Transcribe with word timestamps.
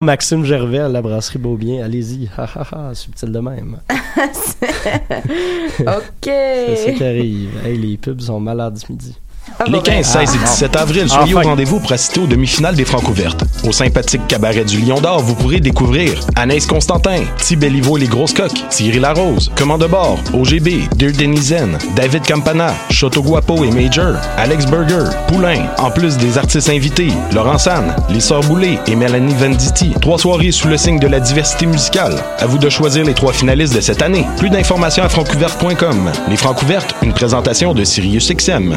Maxime 0.00 0.44
Gervais 0.44 0.78
à 0.78 0.88
la 0.88 1.02
brasserie 1.02 1.40
Beaubien. 1.40 1.84
Allez-y. 1.84 2.30
Ha, 2.36 2.44
ha, 2.44 2.90
ha, 2.90 2.94
subtil 2.94 3.32
de 3.32 3.40
même. 3.40 3.80
OK. 5.80 6.22
C'est 6.22 6.76
ça 6.76 6.92
qui 6.92 7.02
arrive. 7.02 7.50
Hey, 7.66 7.76
les 7.76 7.96
pubs 7.96 8.20
sont 8.20 8.38
malades 8.38 8.76
ce 8.76 8.92
midi. 8.92 9.18
Ah, 9.60 9.64
Les 9.66 9.72
bon, 9.72 9.78
ben, 9.78 9.82
15, 10.02 10.06
16 10.06 10.34
et 10.34 10.38
Ah, 10.42 10.46
17 10.46 10.76
avril, 10.76 11.08
soyez 11.08 11.34
Enfin. 11.34 11.44
au 11.44 11.48
rendez-vous 11.50 11.80
pour 11.80 11.92
assister 11.92 12.20
aux 12.20 12.26
demi-finales 12.26 12.76
des 12.76 12.84
Francouvertes. 12.84 13.44
Au 13.66 13.72
sympathique 13.72 14.26
cabaret 14.28 14.64
du 14.64 14.78
Lion 14.80 15.00
d'Or, 15.00 15.20
vous 15.20 15.34
pourrez 15.34 15.60
découvrir 15.60 16.20
Anaïs 16.36 16.66
Constantin, 16.66 17.22
Ti 17.38 17.56
Belliveau 17.56 17.96
et 17.96 18.00
les 18.02 18.06
Grosses 18.06 18.32
Coques, 18.34 18.68
Thierry 18.70 19.00
Larose, 19.00 19.50
Commande 19.56 19.80
de 19.82 19.86
bord, 19.86 20.18
OGB, 20.32 20.88
Dear 20.94 21.12
Denizen, 21.12 21.76
David 21.96 22.24
Campana, 22.26 22.72
Choto 22.90 23.22
Guapo 23.22 23.64
et 23.64 23.70
Major, 23.72 24.14
Alex 24.36 24.66
Burger, 24.66 25.10
Poulain, 25.26 25.66
en 25.78 25.90
plus 25.90 26.16
des 26.16 26.38
artistes 26.38 26.68
invités, 26.68 27.08
Laurent 27.34 27.58
San, 27.58 27.94
les 28.10 28.20
Sœurs 28.20 28.42
Boulay 28.44 28.78
et 28.86 28.94
Mélanie 28.94 29.34
Venditti. 29.34 29.92
Trois 30.00 30.18
soirées 30.18 30.52
sous 30.52 30.68
le 30.68 30.76
signe 30.76 30.98
de 31.00 31.08
la 31.08 31.18
diversité 31.20 31.66
musicale. 31.66 32.14
À 32.38 32.46
vous 32.46 32.58
de 32.58 32.68
choisir 32.68 33.04
les 33.04 33.14
trois 33.14 33.32
finalistes 33.32 33.74
de 33.74 33.80
cette 33.80 34.02
année. 34.02 34.24
Plus 34.38 34.50
d'informations 34.50 35.02
à 35.02 35.08
francouverte.com. 35.08 36.12
Les 36.28 36.36
Francouvertes, 36.36 36.94
une 37.02 37.12
présentation 37.12 37.74
de 37.74 37.82
Sirius 37.84 38.30
XM. 38.32 38.76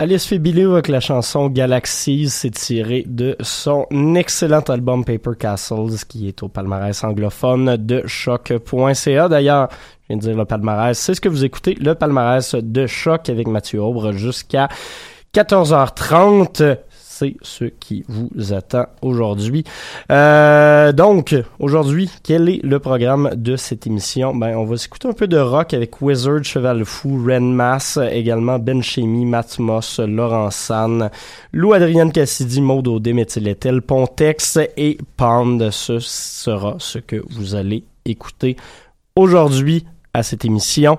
Alice 0.00 0.26
Fibilou 0.26 0.74
avec 0.74 0.86
la 0.86 1.00
chanson 1.00 1.48
Galaxies, 1.48 2.30
c'est 2.30 2.52
tiré 2.52 3.02
de 3.08 3.34
son 3.40 3.84
excellent 4.14 4.60
album 4.60 5.04
Paper 5.04 5.32
Castles 5.36 6.06
qui 6.08 6.28
est 6.28 6.40
au 6.44 6.48
palmarès 6.48 7.02
anglophone 7.02 7.76
de 7.76 8.06
choc.ca. 8.06 9.28
D'ailleurs, 9.28 9.68
je 10.02 10.06
viens 10.06 10.16
de 10.16 10.22
dire 10.22 10.36
le 10.36 10.44
palmarès, 10.44 10.96
c'est 10.96 11.14
ce 11.14 11.20
que 11.20 11.28
vous 11.28 11.44
écoutez, 11.44 11.74
le 11.74 11.96
palmarès 11.96 12.54
de 12.54 12.86
choc 12.86 13.28
avec 13.28 13.48
Mathieu 13.48 13.82
Aubre 13.82 14.12
jusqu'à 14.12 14.68
14h30. 15.34 16.76
C'est 17.18 17.34
ce 17.42 17.64
qui 17.64 18.04
vous 18.06 18.52
attend 18.52 18.86
aujourd'hui. 19.02 19.64
Euh, 20.12 20.92
donc, 20.92 21.34
aujourd'hui, 21.58 22.08
quel 22.22 22.48
est 22.48 22.60
le 22.62 22.78
programme 22.78 23.32
de 23.34 23.56
cette 23.56 23.88
émission? 23.88 24.36
Ben, 24.36 24.56
on 24.56 24.64
va 24.64 24.76
s'écouter 24.76 25.08
un 25.08 25.12
peu 25.14 25.26
de 25.26 25.36
rock 25.36 25.74
avec 25.74 26.00
Wizard, 26.00 26.44
Cheval 26.44 26.84
Fou, 26.84 27.24
Ren 27.26 27.40
Mass, 27.40 27.98
également 28.12 28.60
Ben 28.60 28.84
Chemi, 28.84 29.26
Matt 29.26 29.58
Moss, 29.58 29.98
Laurent 29.98 30.52
San, 30.52 31.10
Lou 31.52 31.72
Adrienne 31.72 32.12
Cassidy, 32.12 32.60
Audet, 32.60 33.12
Méthylétel, 33.12 33.82
Pontex 33.82 34.56
et 34.76 34.96
Pound. 35.16 35.72
Ce 35.72 35.98
sera 35.98 36.76
ce 36.78 37.00
que 37.00 37.20
vous 37.30 37.56
allez 37.56 37.82
écouter 38.04 38.56
aujourd'hui 39.16 39.84
à 40.18 40.22
cette 40.22 40.44
émission. 40.44 40.98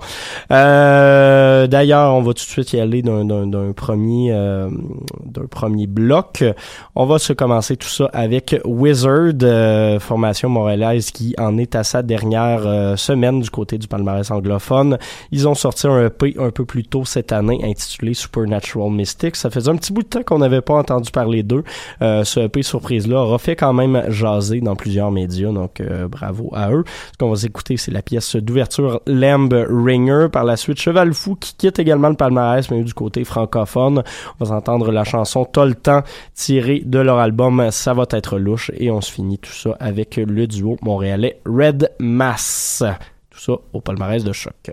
Euh, 0.52 1.68
D'ailleurs, 1.68 2.14
on 2.16 2.22
va 2.22 2.34
tout 2.34 2.46
de 2.46 2.50
suite 2.50 2.74
y 2.74 2.80
aller 2.80 3.02
d'un 3.02 3.72
premier 3.74 4.32
euh, 4.32 4.70
d'un 5.26 5.46
premier 5.46 5.88
bloc. 5.88 6.44
On 6.96 7.06
va 7.06 7.20
se 7.20 7.34
commencer 7.34 7.78
tout 7.78 7.88
ça 7.88 8.10
avec 8.14 8.56
Wizard, 8.66 9.34
euh, 9.44 10.00
formation 10.00 10.50
montréalaise 10.50 11.12
qui 11.12 11.36
en 11.38 11.58
est 11.58 11.76
à 11.76 11.84
sa 11.84 12.02
dernière 12.02 12.62
euh, 12.66 12.96
semaine 12.96 13.40
du 13.42 13.50
côté 13.50 13.78
du 13.78 13.88
palmarès 13.88 14.30
anglophone. 14.32 14.98
Ils 15.32 15.48
ont 15.48 15.56
sorti 15.56 15.88
un 15.88 16.06
EP 16.06 16.36
un 16.40 16.52
peu 16.52 16.66
plus 16.66 16.84
tôt 16.84 17.06
cette 17.06 17.32
année 17.32 17.60
intitulé 17.64 18.14
Supernatural 18.14 18.92
Mystics. 18.92 19.36
Ça 19.36 19.50
faisait 19.50 19.70
un 19.70 19.76
petit 19.76 19.94
bout 19.94 20.04
de 20.04 20.08
temps 20.08 20.24
qu'on 20.24 20.40
n'avait 20.40 20.62
pas 20.62 20.76
entendu 20.76 21.12
parler 21.12 21.44
d'eux. 21.44 21.64
Euh, 22.02 22.24
ce 22.24 22.42
EP 22.42 22.64
surprise-là 22.64 23.22
aura 23.22 23.38
fait 23.38 23.56
quand 23.56 23.74
même 23.74 24.04
jaser 24.10 24.62
dans 24.62 24.76
plusieurs 24.76 25.12
médias, 25.12 25.52
donc 25.52 25.82
bravo 26.10 26.52
à 26.54 26.72
eux. 26.72 26.84
Ce 27.14 27.18
qu'on 27.18 27.32
va 27.32 27.42
écouter, 27.44 27.78
c'est 27.78 27.92
la 27.92 28.02
pièce 28.02 28.36
d'ouverture 28.36 29.02
Lamb 29.10 29.54
Ringer. 29.54 30.28
Par 30.32 30.44
la 30.44 30.56
suite, 30.56 30.80
Cheval 30.80 31.13
Fou 31.13 31.36
qui 31.36 31.56
quitte 31.56 31.80
également 31.80 32.10
le 32.10 32.16
palmarès, 32.16 32.70
mais 32.72 32.84
du 32.84 32.94
côté 32.94 33.24
francophone. 33.24 34.04
On 34.39 34.46
va 34.46 34.56
entendre 34.56 34.92
la 34.92 35.04
chanson 35.04 35.46
temps 35.46 36.04
tirée 36.34 36.82
de 36.86 37.00
leur 37.00 37.20
album 37.20 37.70
Ça 37.72 37.94
va 37.94 38.06
être 38.12 38.38
louche. 38.38 38.72
Et 38.78 38.92
on 38.92 39.01
se 39.01 39.12
finit 39.12 39.39
tout 39.39 39.51
ça 39.51 39.75
avec 39.80 40.18
le 40.18 40.48
duo 40.48 40.78
montréalais 40.82 41.42
Red 41.46 41.92
Mass. 42.00 42.84
Tout 43.30 43.39
ça 43.39 43.54
au 43.74 43.82
palmarès 43.82 44.24
de 44.24 44.32
choc. 44.32 44.72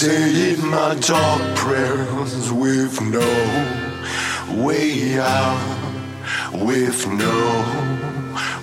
Saying 0.00 0.64
my 0.64 0.94
dark 1.00 1.42
prayers 1.56 2.52
with 2.52 3.00
no 3.00 3.18
way 4.62 5.18
out, 5.18 5.58
with 6.54 7.04
no 7.08 7.38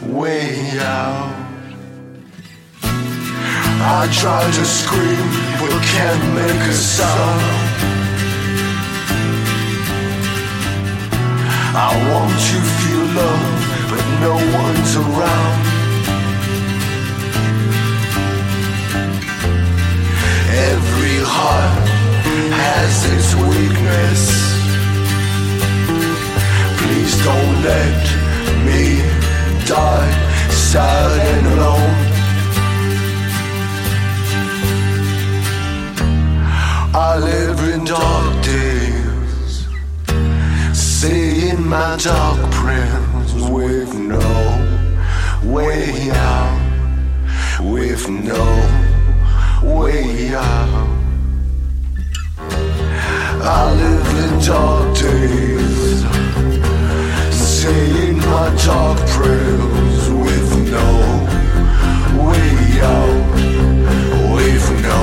way 0.02 0.80
out. 0.80 1.36
I 2.82 4.08
try 4.14 4.50
to 4.50 4.64
scream, 4.64 5.28
but 5.60 5.72
can't 5.92 6.24
make 6.36 6.70
a 6.70 6.74
sound. 6.74 7.42
I 11.76 11.92
want 12.12 12.32
to 12.50 12.60
feel 12.80 13.06
love, 13.20 13.56
but 13.92 14.04
no 14.24 14.36
one's 14.62 14.96
around. 14.96 15.76
Every 20.58 20.95
heart 21.28 21.88
has 22.62 22.96
its 23.16 23.36
weakness. 23.36 24.22
Please 26.80 27.14
don't 27.24 27.56
let 27.64 28.04
me 28.66 29.02
die 29.66 30.26
sad 30.72 31.12
and 31.32 31.48
alone. 31.56 31.96
I 36.94 37.18
live 37.18 37.60
in 37.74 37.86
dark 37.86 38.44
days, 38.44 39.68
saying 40.74 41.68
my 41.68 41.98
dark 41.98 42.40
prayers 42.52 43.34
with 43.50 43.94
no 43.96 44.28
way 45.44 46.10
out, 46.12 47.62
with 47.62 48.10
no 48.10 48.46
way 49.64 50.34
out. 50.36 50.95
I 53.48 53.72
live 53.74 54.08
in 54.24 54.40
dark 54.44 54.98
days, 54.98 56.02
saying 57.32 58.18
my 58.18 58.50
dark 58.66 58.98
prayers 59.14 60.10
with 60.10 60.50
no 60.74 60.90
way 62.26 62.82
out, 62.82 63.36
with 64.34 64.66
no 64.82 65.02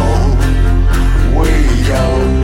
way 1.38 1.62
out. 1.94 2.34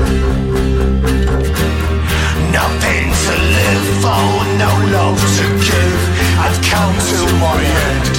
Nothing 2.54 3.06
to 3.24 3.34
live 3.58 3.86
for, 3.98 4.30
no 4.54 4.70
love 4.94 5.18
to 5.18 5.46
give. 5.66 6.02
I've 6.38 6.60
come 6.62 6.94
to 7.10 7.20
my 7.42 7.58
end, 7.90 8.14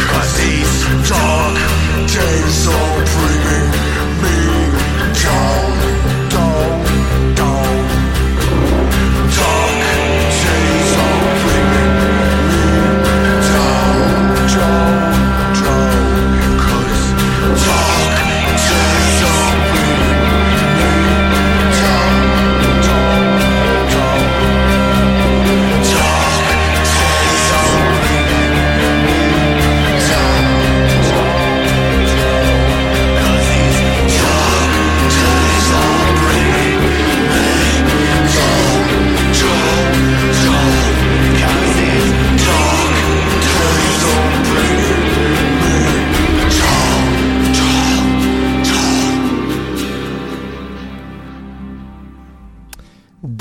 cause 0.00 0.32
these 0.40 0.74
dark 1.06 1.56
days 2.08 2.66
are 2.68 3.04
bringing 3.04 3.47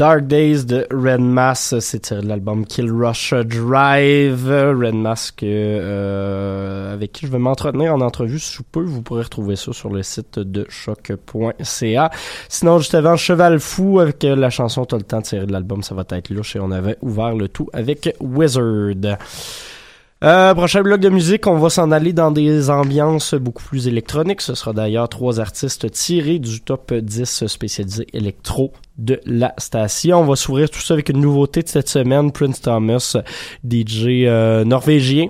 Dark 0.07 0.27
Days 0.27 0.63
de 0.63 0.87
Red 0.89 1.19
Mass, 1.19 1.77
c'est 1.79 1.99
tiré 1.99 2.21
de 2.21 2.29
l'album 2.29 2.65
Kill 2.65 2.89
Rush 2.89 3.33
Drive. 3.33 4.49
Red 4.49 4.95
Mass 4.95 5.33
euh, 5.43 6.93
avec 6.93 7.11
qui 7.11 7.25
je 7.25 7.31
vais 7.33 7.39
m'entretenir 7.39 7.93
en 7.93 7.99
entrevue 7.99 8.39
sous 8.39 8.63
peu. 8.63 8.79
Vous 8.79 9.01
pourrez 9.01 9.23
retrouver 9.23 9.57
ça 9.57 9.73
sur 9.73 9.89
le 9.89 10.03
site 10.03 10.39
de 10.39 10.65
choc.ca. 10.69 12.09
Sinon, 12.47 12.77
juste 12.77 12.95
avant 12.95 13.17
Cheval 13.17 13.59
Fou 13.59 13.99
avec 13.99 14.23
euh, 14.23 14.37
la 14.37 14.49
chanson 14.49 14.85
T'as 14.85 14.95
le 14.95 15.03
temps 15.03 15.19
de 15.19 15.23
tirer 15.23 15.45
de 15.45 15.51
l'album, 15.51 15.83
ça 15.83 15.93
va 15.93 16.05
être 16.09 16.29
louche 16.29 16.55
et 16.55 16.61
on 16.61 16.71
avait 16.71 16.95
ouvert 17.01 17.35
le 17.35 17.49
tout 17.49 17.67
avec 17.73 18.15
Wizard. 18.21 19.17
Euh, 20.23 20.55
prochain 20.55 20.81
bloc 20.81 20.99
de 20.99 21.09
musique, 21.09 21.45
on 21.45 21.57
va 21.59 21.69
s'en 21.69 21.91
aller 21.91 22.11
dans 22.11 22.31
des 22.31 22.71
ambiances 22.71 23.35
beaucoup 23.35 23.61
plus 23.63 23.87
électroniques. 23.87 24.41
Ce 24.41 24.55
sera 24.55 24.73
d'ailleurs 24.73 25.07
trois 25.09 25.39
artistes 25.39 25.91
tirés 25.91 26.39
du 26.39 26.61
top 26.61 26.91
10 26.91 27.45
spécialisé 27.45 28.07
électro 28.13 28.73
de 28.97 29.21
la 29.25 29.53
station. 29.59 30.21
On 30.21 30.25
va 30.25 30.35
s'ouvrir 30.35 30.71
tout 30.71 30.79
ça 30.79 30.95
avec 30.95 31.09
une 31.09 31.21
nouveauté 31.21 31.61
de 31.61 31.67
cette 31.67 31.87
semaine, 31.89 32.31
Prince 32.31 32.61
Thomas, 32.61 33.15
DJ 33.63 34.05
euh, 34.25 34.63
norvégien 34.63 35.27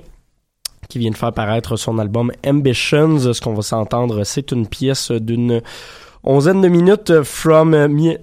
qui 0.87 0.99
vient 0.99 1.11
de 1.11 1.17
faire 1.17 1.33
paraître 1.33 1.75
son 1.75 1.99
album 1.99 2.31
Ambitions. 2.45 3.33
Ce 3.33 3.41
qu'on 3.41 3.53
va 3.55 3.63
s'entendre, 3.63 4.23
c'est 4.23 4.53
une 4.53 4.67
pièce 4.67 5.11
d'une 5.11 5.61
onzaine 6.23 6.61
de 6.61 6.69
minutes 6.69 7.23
from, 7.23 7.87
Mi- 7.87 8.17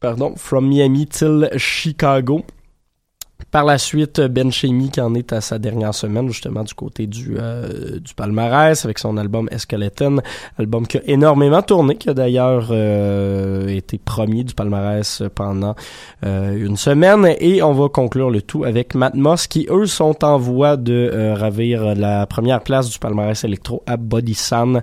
pardon, 0.00 0.34
from 0.34 0.66
Miami 0.68 1.06
till 1.06 1.50
Chicago. 1.56 2.44
Par 3.50 3.64
la 3.64 3.78
suite, 3.78 4.20
Ben 4.20 4.52
Chemi 4.52 4.90
qui 4.90 5.00
en 5.00 5.14
est 5.14 5.32
à 5.32 5.40
sa 5.40 5.58
dernière 5.58 5.94
semaine, 5.94 6.28
justement 6.28 6.62
du 6.62 6.72
côté 6.74 7.08
du, 7.08 7.36
euh, 7.36 7.98
du 7.98 8.14
palmarès, 8.14 8.84
avec 8.84 8.98
son 9.00 9.16
album 9.16 9.48
Skeleton, 9.56 10.20
album 10.58 10.86
qui 10.86 10.98
a 10.98 11.00
énormément 11.06 11.60
tourné, 11.60 11.96
qui 11.96 12.08
a 12.08 12.14
d'ailleurs 12.14 12.68
euh, 12.70 13.66
été 13.66 13.98
premier 13.98 14.44
du 14.44 14.54
palmarès 14.54 15.24
pendant 15.34 15.74
euh, 16.24 16.64
une 16.64 16.76
semaine. 16.76 17.34
Et 17.40 17.60
on 17.62 17.72
va 17.72 17.88
conclure 17.88 18.30
le 18.30 18.42
tout 18.42 18.62
avec 18.62 18.94
Matt 18.94 19.14
Moss, 19.14 19.48
qui 19.48 19.66
eux 19.68 19.86
sont 19.86 20.24
en 20.24 20.38
voie 20.38 20.76
de 20.76 21.10
euh, 21.12 21.34
ravir 21.34 21.96
la 21.96 22.26
première 22.26 22.62
place 22.62 22.88
du 22.88 22.98
palmarès 22.98 23.42
électro 23.42 23.82
à 23.86 23.96
Bodysan 23.96 24.80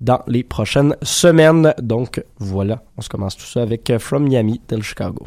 dans 0.00 0.20
les 0.26 0.44
prochaines 0.44 0.96
semaines. 1.02 1.74
Donc 1.82 2.22
voilà, 2.38 2.82
on 2.96 3.02
se 3.02 3.08
commence 3.08 3.36
tout 3.36 3.46
ça 3.46 3.62
avec 3.62 3.90
euh, 3.90 3.98
From 3.98 4.24
Miami 4.28 4.60
till 4.66 4.82
Chicago. 4.82 5.24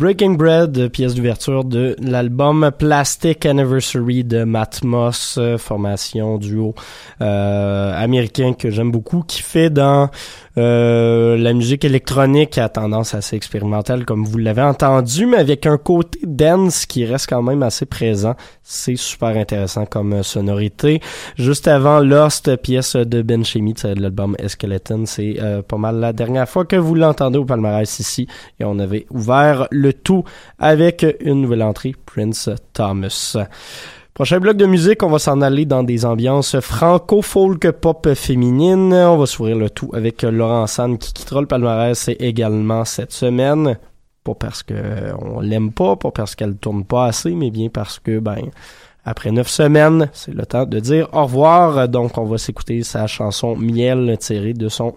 Breaking 0.00 0.30
Bread, 0.30 0.88
pièce 0.88 1.14
d'ouverture 1.14 1.62
de 1.62 1.94
l'album 2.00 2.70
Plastic 2.78 3.44
Anniversary 3.44 4.24
de 4.24 4.44
Matmos, 4.44 5.36
euh, 5.36 5.58
formation 5.58 6.38
duo 6.38 6.74
euh, 7.20 7.92
américain 8.02 8.54
que 8.54 8.70
j'aime 8.70 8.90
beaucoup, 8.90 9.20
qui 9.20 9.42
fait 9.42 9.68
dans 9.68 10.08
euh, 10.58 11.36
la 11.36 11.52
musique 11.52 11.84
électronique 11.84 12.58
à 12.58 12.68
tendance 12.68 13.14
assez 13.14 13.36
expérimentale, 13.36 14.04
comme 14.04 14.24
vous 14.24 14.36
l'avez 14.36 14.62
entendu, 14.62 15.26
mais 15.26 15.36
avec 15.36 15.64
un 15.64 15.78
côté 15.78 16.18
dance 16.24 16.86
qui 16.86 17.04
reste 17.04 17.28
quand 17.28 17.42
même 17.42 17.62
assez 17.62 17.86
présent. 17.86 18.34
C'est 18.62 18.96
super 18.96 19.28
intéressant 19.28 19.86
comme 19.86 20.12
euh, 20.12 20.22
sonorité. 20.22 21.00
Juste 21.36 21.68
avant 21.68 22.00
Lost, 22.00 22.54
pièce 22.56 22.96
de 22.96 23.22
Ben 23.22 23.44
Chemi 23.44 23.74
de 23.74 24.00
l'album 24.00 24.36
Skeleton, 24.44 25.04
c'est 25.06 25.36
euh, 25.40 25.62
pas 25.62 25.78
mal 25.78 25.96
la 25.96 26.12
dernière 26.12 26.48
fois 26.48 26.64
que 26.64 26.76
vous 26.76 26.94
l'entendez 26.94 27.38
au 27.38 27.44
palmarès 27.44 27.98
ici. 27.98 28.26
Et 28.58 28.64
on 28.64 28.78
avait 28.78 29.06
ouvert 29.10 29.68
le 29.70 29.89
tout 29.92 30.24
avec 30.58 31.06
une 31.20 31.42
nouvelle 31.42 31.62
entrée, 31.62 31.94
Prince 32.06 32.50
Thomas. 32.72 33.36
Prochain 34.14 34.38
bloc 34.38 34.56
de 34.56 34.66
musique, 34.66 35.02
on 35.02 35.08
va 35.08 35.18
s'en 35.18 35.40
aller 35.40 35.64
dans 35.64 35.82
des 35.82 36.04
ambiances 36.04 36.60
franco-folk 36.60 37.70
pop 37.70 38.12
féminines. 38.14 38.92
On 38.92 39.16
va 39.16 39.24
s'ouvrir 39.24 39.56
le 39.56 39.70
tout 39.70 39.90
avec 39.94 40.22
Laurent 40.22 40.66
San 40.66 40.98
qui 40.98 41.12
quittera 41.12 41.40
le 41.40 41.46
palmarès 41.46 42.10
également 42.18 42.84
cette 42.84 43.12
semaine. 43.12 43.78
Pas 44.22 44.34
parce 44.34 44.62
que 44.62 44.74
on 45.18 45.40
l'aime 45.40 45.72
pas, 45.72 45.96
pas 45.96 46.10
parce 46.10 46.34
qu'elle 46.34 46.56
tourne 46.56 46.84
pas 46.84 47.06
assez, 47.06 47.30
mais 47.30 47.50
bien 47.50 47.68
parce 47.70 47.98
que, 47.98 48.18
ben, 48.18 48.50
après 49.04 49.30
neuf 49.30 49.48
semaines, 49.48 50.10
c'est 50.12 50.34
le 50.34 50.44
temps 50.44 50.66
de 50.66 50.78
dire 50.80 51.08
au 51.12 51.22
revoir. 51.22 51.88
Donc, 51.88 52.18
on 52.18 52.24
va 52.24 52.36
s'écouter 52.36 52.82
sa 52.82 53.06
chanson 53.06 53.56
Miel 53.56 54.18
tirée 54.18 54.52
de 54.52 54.68
son 54.68 54.94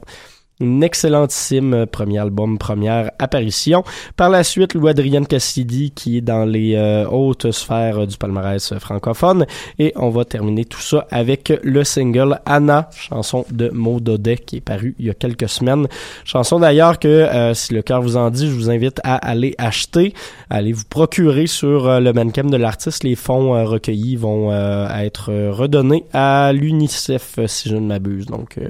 excellentissime 0.81 1.85
premier 1.85 2.19
album, 2.19 2.57
première 2.57 3.11
apparition. 3.19 3.83
Par 4.15 4.29
la 4.29 4.43
suite, 4.43 4.73
Louis 4.73 4.89
Adrien 4.89 5.23
Cassidy 5.23 5.91
qui 5.91 6.17
est 6.17 6.21
dans 6.21 6.45
les 6.45 6.75
euh, 6.75 7.07
hautes 7.07 7.51
sphères 7.51 8.07
du 8.07 8.17
palmarès 8.17 8.73
francophone. 8.79 9.45
Et 9.79 9.93
on 9.95 10.09
va 10.09 10.25
terminer 10.25 10.65
tout 10.65 10.81
ça 10.81 11.07
avec 11.11 11.53
le 11.63 11.83
single 11.83 12.39
Anna, 12.45 12.89
chanson 12.95 13.45
de 13.51 13.69
Maud 13.69 14.07
Audet 14.07 14.37
qui 14.37 14.57
est 14.57 14.61
paru 14.61 14.95
il 14.99 15.05
y 15.05 15.09
a 15.09 15.13
quelques 15.13 15.49
semaines. 15.49 15.87
Chanson 16.25 16.59
d'ailleurs 16.59 16.99
que, 16.99 17.07
euh, 17.07 17.53
si 17.53 17.73
le 17.73 17.81
cœur 17.81 18.01
vous 18.01 18.17
en 18.17 18.29
dit, 18.29 18.47
je 18.47 18.53
vous 18.53 18.69
invite 18.69 18.99
à 19.03 19.15
aller 19.15 19.55
acheter, 19.57 20.13
aller 20.49 20.73
vous 20.73 20.85
procurer 20.89 21.47
sur 21.47 21.87
euh, 21.87 21.99
le 21.99 22.13
mannequin 22.13 22.43
de 22.43 22.57
l'artiste. 22.57 23.03
Les 23.03 23.15
fonds 23.15 23.55
euh, 23.55 23.63
recueillis 23.63 24.15
vont 24.15 24.51
euh, 24.51 24.87
être 24.97 25.31
redonnés 25.49 26.05
à 26.13 26.51
l'UNICEF, 26.53 27.39
si 27.47 27.69
je 27.69 27.75
ne 27.75 27.87
m'abuse. 27.87 28.25
Donc, 28.25 28.57
euh, 28.57 28.69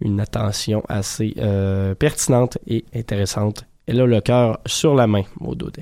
une 0.00 0.20
attention 0.20 0.82
assez 0.88 1.34
euh, 1.38 1.94
pertinente 1.94 2.58
et 2.66 2.84
intéressante. 2.94 3.64
Elle 3.86 4.00
a 4.00 4.06
le 4.06 4.20
cœur 4.20 4.60
sur 4.66 4.94
la 4.94 5.06
main, 5.06 5.24
Maud. 5.40 5.72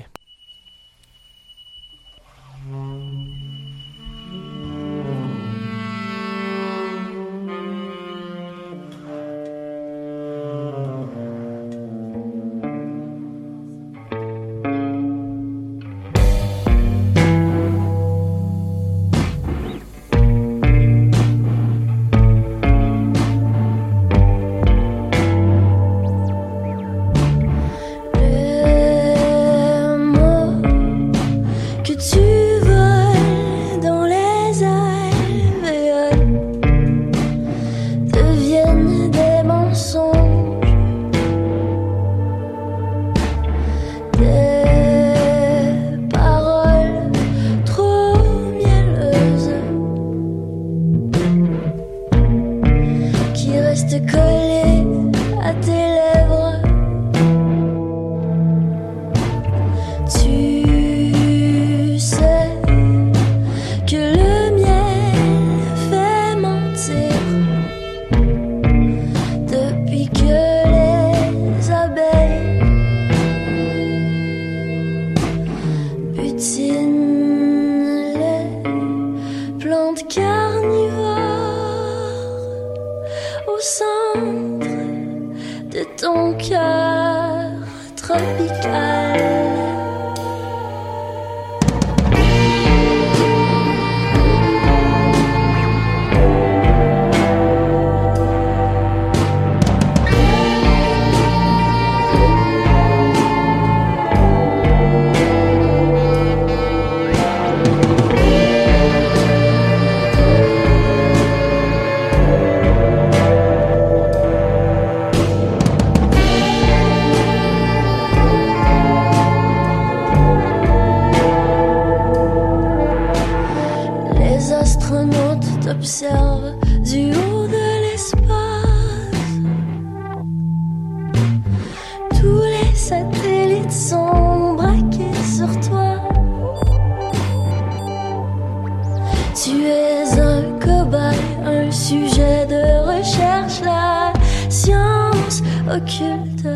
Sujet 141.83 142.45
de 142.45 142.63
recherche, 142.87 143.59
la 143.61 144.13
science 144.49 145.43
occulte 145.69 146.47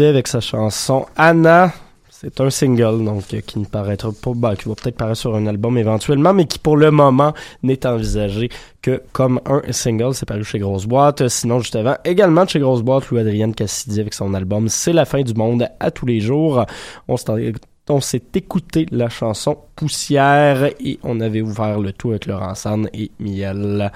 Avec 0.00 0.26
sa 0.26 0.40
chanson 0.40 1.06
Anna. 1.16 1.72
C'est 2.10 2.40
un 2.40 2.50
single, 2.50 3.04
donc, 3.04 3.22
euh, 3.32 3.40
qui 3.46 3.60
ne 3.60 3.64
paraîtra 3.64 4.10
pas, 4.10 4.32
bah, 4.34 4.56
qui 4.56 4.68
va 4.68 4.74
peut-être 4.74 4.96
paraître 4.96 5.20
sur 5.20 5.36
un 5.36 5.46
album 5.46 5.78
éventuellement, 5.78 6.34
mais 6.34 6.46
qui 6.46 6.58
pour 6.58 6.76
le 6.76 6.90
moment 6.90 7.32
n'est 7.62 7.86
envisagé 7.86 8.48
que 8.82 9.02
comme 9.12 9.40
un 9.46 9.60
single. 9.70 10.14
C'est 10.14 10.26
paru 10.26 10.42
chez 10.42 10.58
Grosse 10.58 10.86
Boîte. 10.86 11.28
Sinon, 11.28 11.60
juste 11.60 11.76
avant, 11.76 11.96
également 12.04 12.44
chez 12.44 12.58
Grosse 12.58 12.82
Boîte, 12.82 13.08
Louis 13.10 13.20
Adrienne 13.20 13.54
Cassidy 13.54 14.00
avec 14.00 14.14
son 14.14 14.34
album 14.34 14.68
C'est 14.68 14.92
la 14.92 15.04
fin 15.04 15.22
du 15.22 15.34
monde 15.34 15.68
à 15.78 15.90
tous 15.92 16.06
les 16.06 16.18
jours. 16.18 16.64
On 17.06 17.16
s'est 17.16 17.52
on 17.88 18.00
s'est 18.00 18.22
écouté 18.34 18.86
la 18.90 19.08
chanson 19.08 19.58
Poussière 19.76 20.70
et 20.80 20.98
on 21.04 21.20
avait 21.20 21.42
ouvert 21.42 21.78
le 21.78 21.92
tout 21.92 22.10
avec 22.10 22.26
Laurent 22.26 22.54
San 22.54 22.88
et 22.94 23.12
Miel. 23.20 23.92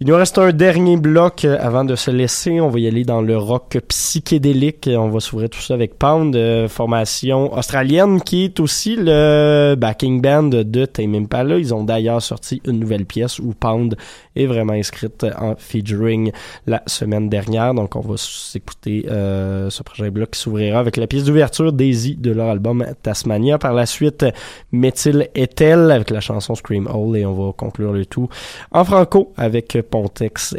Il 0.00 0.08
nous 0.08 0.16
reste 0.16 0.38
un 0.38 0.50
dernier 0.50 0.96
bloc 0.96 1.44
euh, 1.44 1.56
avant 1.60 1.84
de 1.84 1.94
se 1.94 2.10
laisser. 2.10 2.60
On 2.60 2.68
va 2.68 2.80
y 2.80 2.88
aller 2.88 3.04
dans 3.04 3.22
le 3.22 3.38
rock 3.38 3.78
psychédélique. 3.86 4.90
On 4.92 5.08
va 5.08 5.20
s'ouvrir 5.20 5.48
tout 5.48 5.60
ça 5.60 5.74
avec 5.74 6.00
Pound, 6.00 6.34
euh, 6.34 6.66
formation 6.66 7.56
australienne 7.56 8.20
qui 8.20 8.46
est 8.46 8.58
aussi 8.58 8.96
le 8.98 9.76
backing 9.78 10.20
band 10.20 10.48
de 10.48 10.84
Tame 10.86 11.14
Impala. 11.14 11.58
Ils 11.58 11.72
ont 11.72 11.84
d'ailleurs 11.84 12.20
sorti 12.20 12.60
une 12.66 12.80
nouvelle 12.80 13.06
pièce 13.06 13.38
où 13.38 13.54
Pound 13.54 13.94
est 14.34 14.46
vraiment 14.46 14.72
inscrite 14.72 15.24
en 15.38 15.54
featuring 15.56 16.32
la 16.66 16.82
semaine 16.88 17.28
dernière. 17.28 17.72
Donc 17.72 17.94
on 17.94 18.00
va 18.00 18.16
s'écouter 18.16 19.06
euh, 19.08 19.70
ce 19.70 19.84
prochain 19.84 20.08
bloc 20.10 20.32
qui 20.32 20.40
s'ouvrira 20.40 20.80
avec 20.80 20.96
la 20.96 21.06
pièce 21.06 21.22
d'ouverture 21.22 21.72
Daisy 21.72 22.16
de 22.16 22.32
leur 22.32 22.48
album 22.48 22.84
Tasmania. 23.04 23.58
Par 23.58 23.74
la 23.74 23.86
suite, 23.86 24.26
Méthyle 24.72 25.28
Ethel 25.36 25.92
avec 25.92 26.10
la 26.10 26.20
chanson 26.20 26.56
Scream 26.56 26.88
Hole 26.92 27.16
et 27.16 27.24
on 27.24 27.34
va 27.34 27.52
conclure 27.52 27.92
le 27.92 28.04
tout 28.06 28.28
en 28.72 28.84
franco 28.84 29.32
avec 29.36 29.78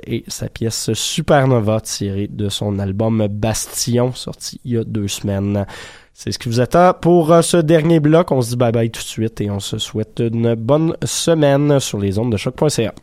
Et 0.07 0.23
sa 0.27 0.47
pièce 0.47 0.93
Supernova 0.93 1.81
tirée 1.81 2.27
de 2.27 2.47
son 2.47 2.79
album 2.79 3.27
Bastion 3.29 4.13
sorti 4.13 4.61
il 4.63 4.71
y 4.73 4.77
a 4.77 4.83
deux 4.83 5.07
semaines. 5.09 5.65
C'est 6.13 6.31
ce 6.31 6.39
qui 6.39 6.47
vous 6.47 6.61
attend 6.61 6.93
pour 6.93 7.33
euh, 7.33 7.41
ce 7.41 7.57
dernier 7.57 7.99
bloc. 7.99 8.31
On 8.31 8.41
se 8.41 8.51
dit 8.51 8.55
bye 8.55 8.71
bye 8.71 8.89
tout 8.89 9.01
de 9.01 9.05
suite 9.05 9.41
et 9.41 9.51
on 9.51 9.59
se 9.59 9.77
souhaite 9.77 10.21
une 10.21 10.55
bonne 10.55 10.95
semaine 11.03 11.81
sur 11.81 11.99
les 11.99 12.17
ondes 12.17 12.31
de 12.31 12.37
choc.ca. 12.37 12.93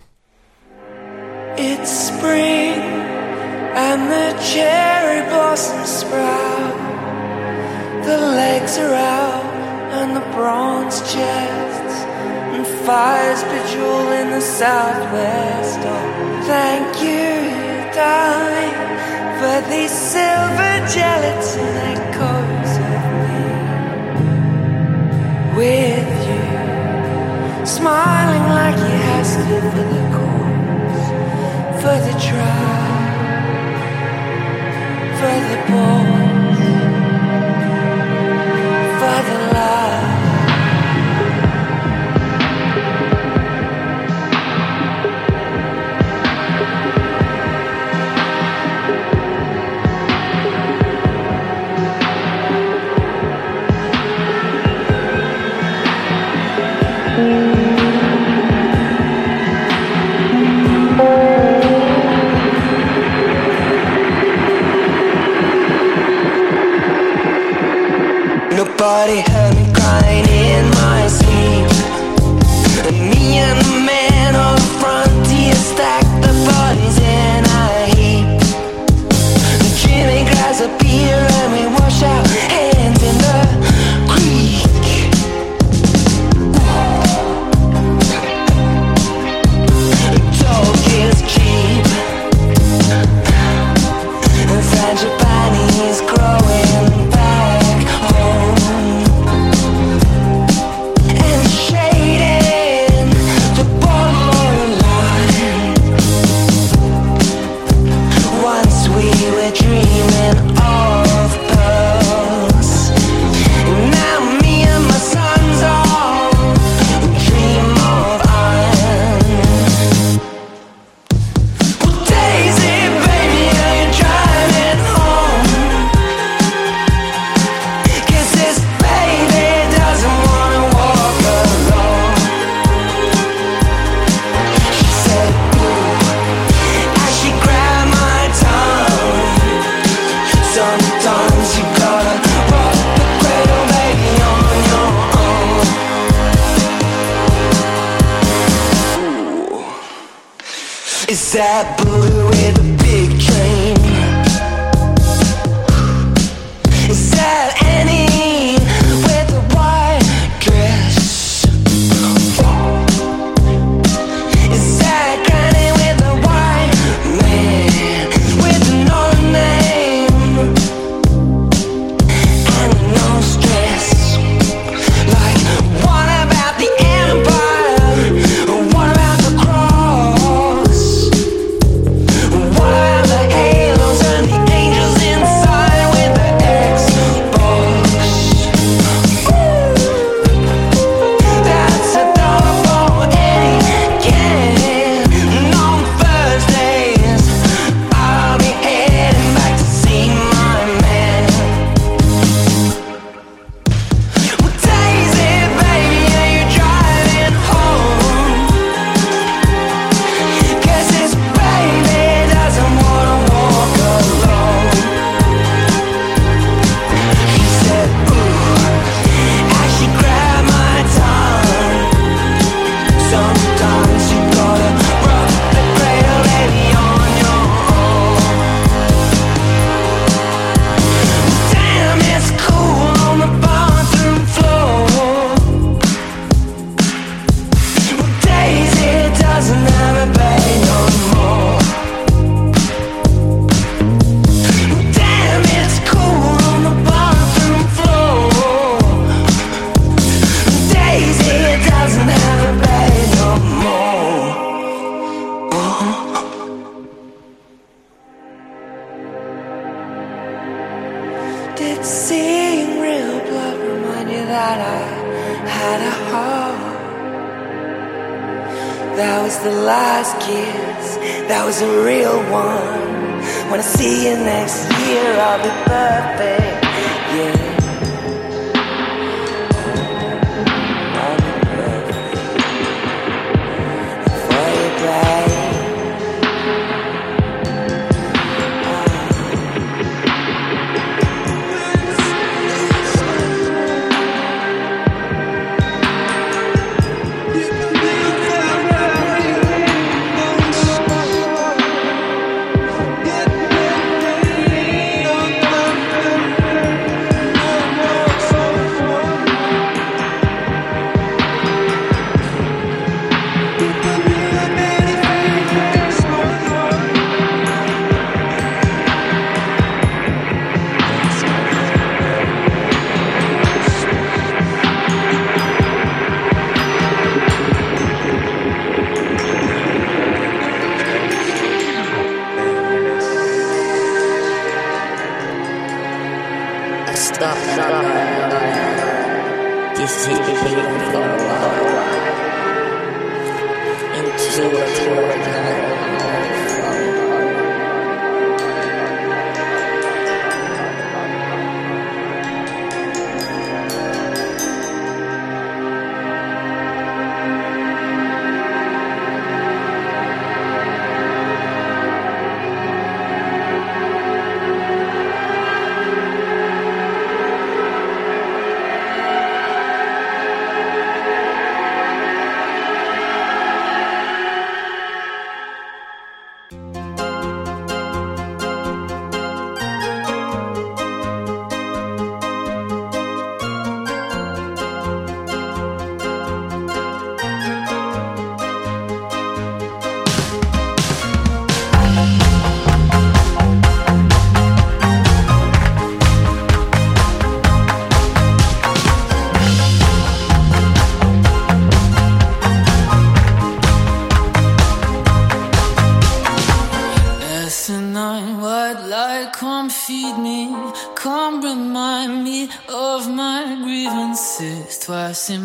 It's 1.58 1.90
spring 1.90 2.80
and 3.76 4.08
the 4.10 4.34
cherry 4.40 5.28
blossoms 5.28 5.86
sprout. 5.86 6.72
The 8.04 8.18
legs 8.18 8.78
are 8.78 8.94
out 8.94 9.44
and 9.92 10.16
the 10.16 10.24
bronze 10.34 11.02
chests 11.12 12.06
and 12.54 12.66
fires 12.86 13.42
bejewel 13.50 14.12
in 14.20 14.30
the 14.30 14.40
southwest. 14.40 15.80
Oh, 15.80 16.42
thank 16.44 16.88
you, 17.06 17.26
darling, 18.00 18.78
for 19.38 19.56
these 19.70 19.94
silver 20.12 20.74
gelatin 20.94 21.74
echoes 21.94 22.72
of 22.92 23.02
me. 23.22 23.42
With 25.58 26.12
you, 26.28 26.46
smiling 27.66 28.46
like 28.60 28.78
you 28.86 28.96
asked 29.16 29.48
it 29.56 29.64
for 29.72 29.86
the 29.94 30.02
cause 30.16 30.42
for 31.82 31.98
the 31.98 32.14
trial, 32.26 33.02
for 35.18 35.36
the 35.48 35.58
boys, 35.68 36.60
for 39.00 39.18
the 39.28 39.38
love. 39.52 39.91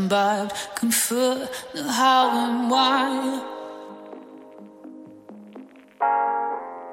Imbibed, 0.07 0.53
confer 0.75 1.49
the 1.73 1.83
how 1.83 2.29
and 2.45 2.71
why. 2.71 3.41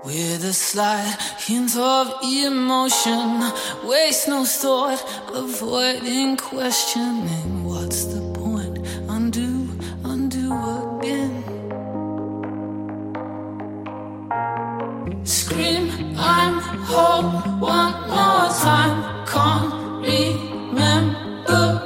With 0.04 0.42
a 0.44 0.52
slight 0.52 1.16
hint 1.38 1.76
of 1.76 2.12
emotion, 2.24 3.52
waste 3.84 4.26
no 4.26 4.44
thought, 4.44 5.00
avoiding 5.32 6.36
questioning. 6.36 7.64
What's 7.64 8.06
the 8.06 8.20
point? 8.32 8.84
Undo, 9.08 9.68
undo 10.02 10.52
again. 10.98 11.44
Scream, 15.24 16.16
I'm 16.18 16.58
home 16.90 17.60
one 17.60 17.94
more 18.10 18.48
time. 18.66 19.24
Can't 19.24 19.72
remember 20.04 21.83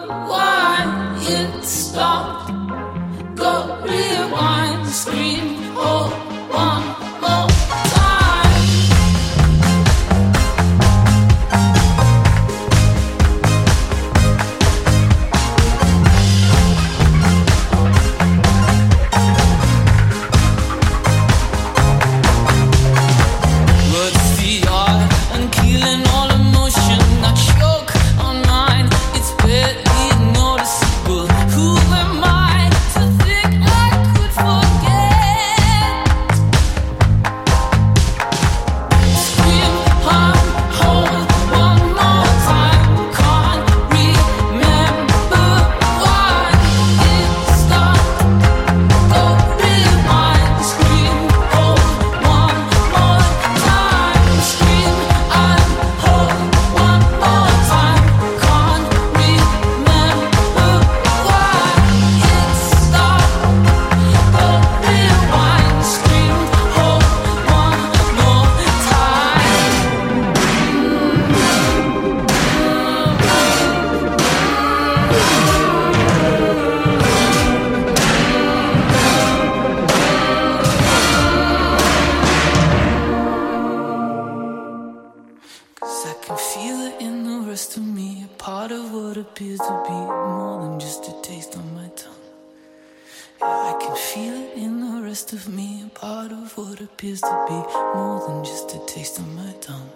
be 97.49 97.55
more 97.95 98.21
than 98.27 98.45
just 98.45 98.75
a 98.75 98.79
taste 98.81 99.19
on 99.19 99.35
my 99.35 99.53
tongue. 99.61 99.91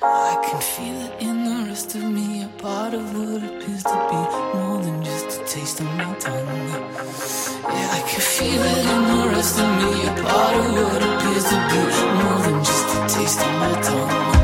I 0.00 0.34
can 0.46 0.60
feel 0.62 0.96
it 1.06 1.12
in 1.20 1.44
the 1.44 1.68
rest 1.68 1.94
of 1.94 2.02
me, 2.04 2.42
a 2.42 2.48
part 2.62 2.94
of 2.94 3.04
what 3.14 3.42
appears 3.42 3.82
to 3.82 3.96
be 4.10 4.22
more 4.56 4.80
than 4.82 5.04
just 5.04 5.40
a 5.40 5.44
taste 5.44 5.82
on 5.82 5.94
my 5.98 6.14
tongue. 6.14 6.46
Yeah, 7.74 7.98
I 7.98 8.02
can 8.08 8.20
feel 8.20 8.62
it 8.62 8.86
in 8.94 9.02
the 9.12 9.28
rest 9.34 9.58
of 9.60 9.68
me, 9.78 9.90
a 10.08 10.14
part 10.22 10.56
of 10.56 10.72
what 10.72 11.02
appears 11.08 11.44
to 11.50 11.58
be 11.70 11.80
more 12.18 12.40
than 12.46 12.64
just 12.64 12.96
a 12.96 13.18
taste 13.18 13.40
on 13.40 13.54
my 13.58 13.82
tongue. 13.82 14.37